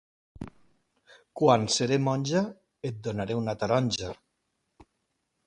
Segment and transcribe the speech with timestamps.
[1.41, 2.41] Quan seré monja
[2.91, 4.11] et donaré una taronja.